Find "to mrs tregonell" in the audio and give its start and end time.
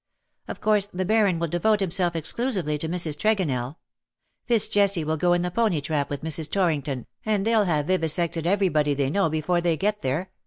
2.79-3.75